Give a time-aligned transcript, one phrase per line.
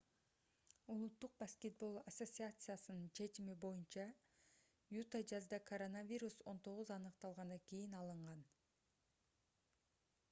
[0.93, 4.07] улуттук баскетбол ассоциациясынын чечими оюнчу
[5.01, 8.45] юта жазда коронавирус-19 аныкталгандан кийин алынган